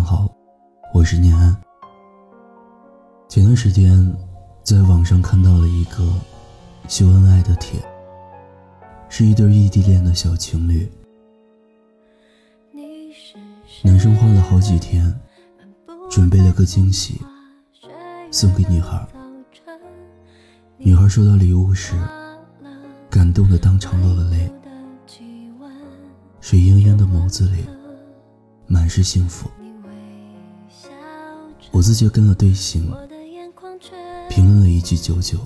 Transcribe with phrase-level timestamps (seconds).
[0.00, 0.34] 上好，
[0.94, 1.54] 我是念安。
[3.28, 4.16] 前段时间
[4.62, 6.10] 在网上看到了一个
[6.88, 7.78] 秀恩爱的帖，
[9.10, 10.90] 是一对异地恋的小情侣。
[13.82, 15.14] 男生花了好几天
[16.08, 17.20] 准备了个惊喜
[18.30, 19.06] 送给女孩，
[20.78, 21.92] 女孩收到礼物时
[23.10, 24.50] 感动的当场落了泪，
[26.40, 27.66] 水盈盈的眸子里。
[28.66, 29.50] 满是幸福，
[31.72, 32.92] 我自觉跟了队形，
[34.28, 35.38] 评论了一句九九。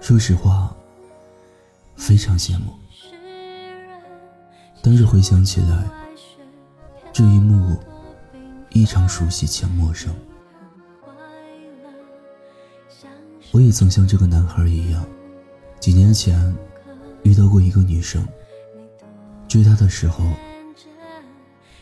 [0.00, 0.74] 说实话，
[1.94, 2.72] 非常羡慕，
[4.82, 5.84] 但是回想起来，
[7.12, 7.76] 这一幕
[8.70, 10.12] 异常熟悉且陌生。
[13.52, 15.06] 我也曾像这个男孩一样，
[15.78, 16.56] 几年前
[17.22, 18.26] 遇到过一个女生，
[19.46, 20.24] 追她的时候。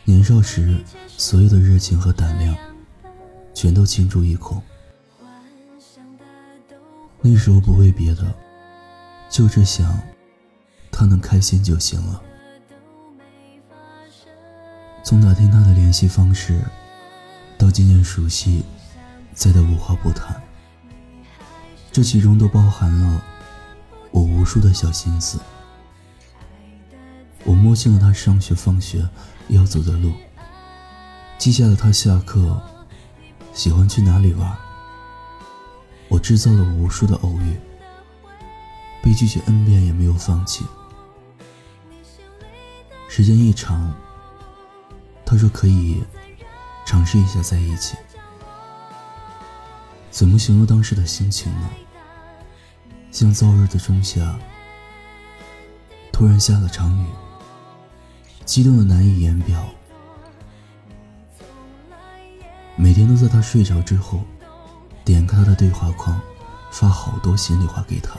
[0.04, 2.56] 年少时，所有的热情和胆量，
[3.56, 4.62] 全都倾注一空。
[7.22, 8.34] 那时候不为别的，
[9.30, 9.98] 就只想
[10.92, 12.22] 他能开心就行了。
[15.02, 16.60] 从打听他的联系方式，
[17.56, 18.62] 到渐渐熟悉，
[19.32, 20.38] 再到无话不谈，
[21.90, 23.24] 这其中都包含了
[24.10, 25.40] 我无数的小心思。
[27.44, 29.08] 我摸清了他上学放学。
[29.48, 30.12] 要走的路，
[31.38, 32.60] 记下了他下课
[33.56, 34.54] 喜欢去哪里玩。
[36.08, 37.56] 我制造了无数的偶遇，
[39.02, 40.66] 被拒绝 n 遍也没有放弃。
[43.08, 43.94] 时间一长，
[45.24, 46.04] 他说可以
[46.84, 47.96] 尝试一下在一起。
[50.10, 51.70] 怎么形容当时的心情呢？
[53.10, 54.38] 像燥热的仲夏，
[56.12, 57.06] 突然下了场雨。
[58.44, 59.66] 激动的难以言表，
[62.76, 64.20] 每天都在他睡着之后，
[65.04, 66.20] 点开他的对话框，
[66.70, 68.16] 发好多心里话给他。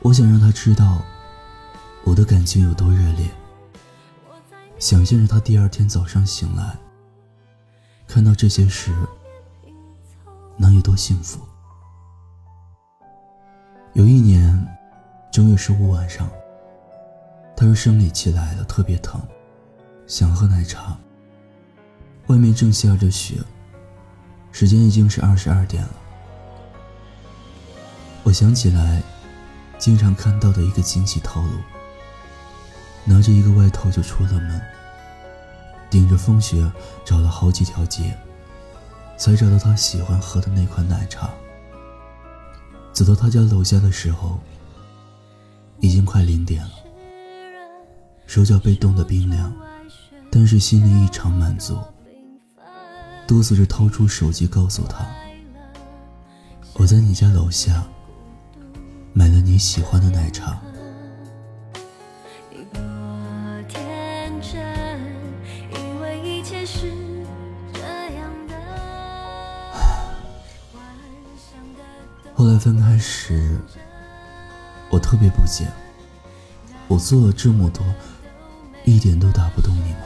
[0.00, 1.02] 我想让他知道
[2.04, 3.28] 我的感情有多热烈，
[4.78, 6.78] 想象着他第二天早上醒来，
[8.06, 8.94] 看到这些时
[10.56, 11.40] 能有多幸福。
[13.92, 14.66] 有一年
[15.32, 16.30] 正月十五晚上。
[17.56, 19.20] 他说生理期来了，特别疼，
[20.06, 20.96] 想喝奶茶。
[22.30, 23.38] 外面正下着雪，
[24.52, 25.90] 时间已经是二十二点了。
[28.22, 29.02] 我想起来，
[29.78, 31.50] 经常看到的一个惊喜套路：
[33.04, 34.62] 拿着一个外套就出了门，
[35.90, 36.70] 顶着风雪
[37.04, 38.16] 找了好几条街，
[39.18, 41.28] 才找到他喜欢喝的那款奶茶。
[42.92, 44.38] 走到他家楼下的时候，
[45.80, 46.70] 已经快零点了。
[48.24, 49.52] 手脚被冻得冰凉，
[50.30, 51.76] 但是心里异常满足。
[53.30, 55.06] 哆嗦着掏出手机，告诉他
[56.74, 57.86] ：“我在你家楼下
[59.12, 60.60] 买了你喜欢的奶茶。”
[72.34, 73.60] 后来分开时，
[74.90, 75.68] 我特别不解，
[76.88, 77.86] 我做了这么多。
[78.84, 80.00] 一点都打不动你吗？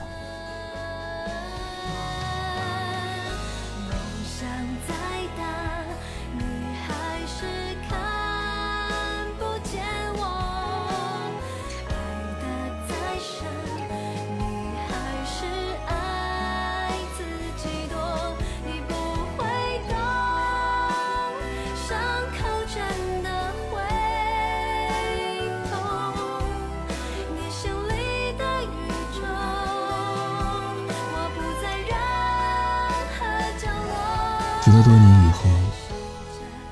[34.64, 35.42] 直到多年以后，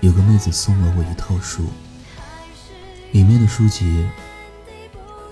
[0.00, 1.66] 有个妹子送了我一套书，
[3.10, 4.08] 里面的书籍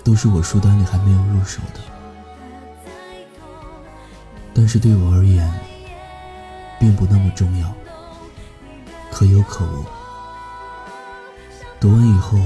[0.03, 1.79] 都是我书单里还没有入手的，
[4.53, 5.51] 但是对我而言，
[6.79, 7.73] 并不那么重要，
[9.09, 9.83] 可有可无。
[11.79, 12.37] 读完以后，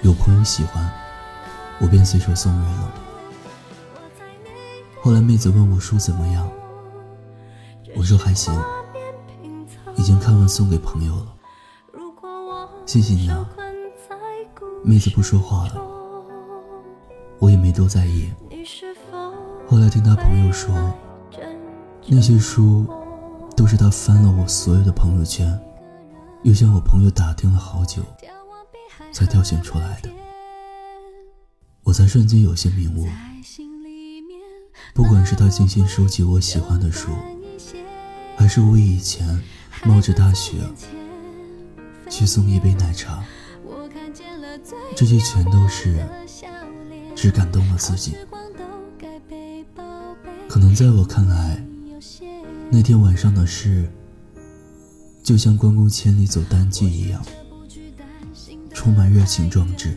[0.00, 0.90] 有朋友喜欢，
[1.78, 2.90] 我便随手送人了。
[5.02, 6.50] 后来妹子问我书怎么样，
[7.94, 8.58] 我说还行。
[10.10, 11.26] 已经看完，送给朋友了。
[12.84, 13.48] 谢谢你啊，
[14.82, 15.80] 妹子不说话了，
[17.38, 18.28] 我也没多在意。
[19.68, 20.74] 后来听他朋友说，
[22.08, 22.84] 那些书
[23.56, 25.56] 都是他翻了我所有的朋友圈，
[26.42, 28.02] 又向我朋友打听了好久，
[29.12, 30.10] 才挑选出来的。
[31.84, 33.06] 我才瞬间有些明悟，
[34.92, 37.10] 不管是他精心收集我喜欢的书，
[38.36, 39.40] 还是我以前
[39.84, 40.58] 冒着大雪
[42.08, 43.24] 去送一杯奶茶，
[44.96, 46.06] 这些全都是
[47.16, 48.16] 只感动了自己。
[50.48, 51.64] 可能在我看来，
[52.70, 53.90] 那天晚上的事，
[55.22, 57.24] 就像关公千里走单骑一样，
[58.74, 59.96] 充满热情壮志，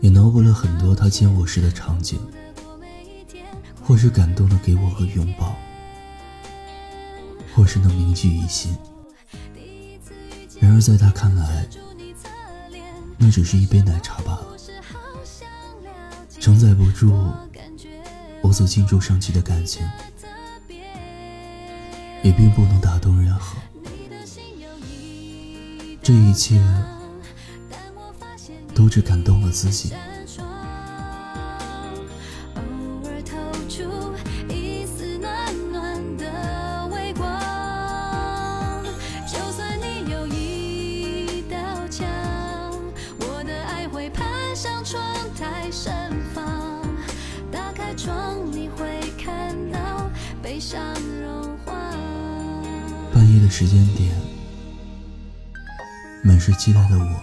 [0.00, 2.20] 也脑补了很多他见我时的场景，
[3.82, 5.56] 或是感动的给我个拥抱，
[7.56, 8.76] 或是能铭记于心。
[10.60, 11.66] 然而在他看来，
[13.16, 14.48] 那只是一杯奶茶罢了，
[16.38, 17.32] 承载不住。
[18.42, 19.88] 我所倾注上去的感情，
[22.22, 23.56] 也并不能打动任何。
[26.02, 26.62] 这一切，
[28.74, 29.94] 都只感动了自己。
[53.12, 54.14] 半夜的时间点，
[56.24, 57.20] 满是期待的我，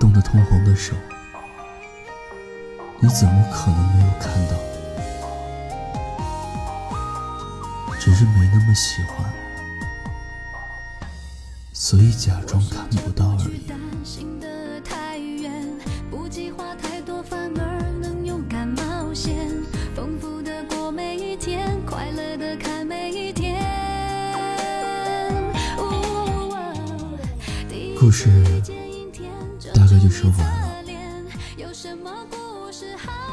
[0.00, 0.94] 冻得通红的手，
[2.98, 4.56] 你怎么可能没有看到？
[8.00, 9.30] 只是没那么喜欢，
[11.74, 13.70] 所以假装看不到而已。
[27.98, 28.30] 故事
[29.74, 30.68] 大概就说完了。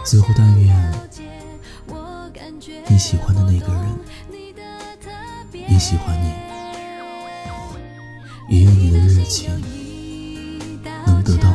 [0.03, 0.75] 最后，但愿
[2.87, 3.85] 你喜欢的那个人
[5.69, 6.33] 也喜欢你，
[8.49, 9.51] 也愿你的热情
[10.83, 11.47] 能得到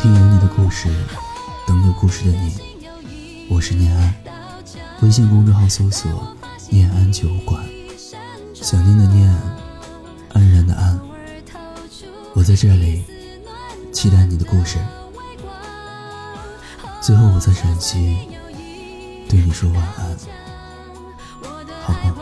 [0.00, 0.88] 听有你的故事，
[1.66, 2.54] 等有故事的你。
[3.50, 4.14] 我是念安，
[5.02, 6.34] 微信公众号搜索
[6.72, 7.62] “念安酒馆”，
[8.54, 9.28] 想念的念，
[10.32, 10.98] 安然的安。
[12.32, 13.04] 我在这里，
[13.92, 14.78] 期待你的故事。
[17.02, 18.26] 最后，我在陕西
[19.28, 20.16] 对你说晚安，
[21.82, 22.16] 好吗？